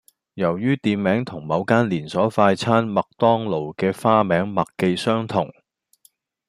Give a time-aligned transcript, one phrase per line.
[0.33, 5.53] 由於店名同某間連鎖快餐麥當勞嘅花名麥記相同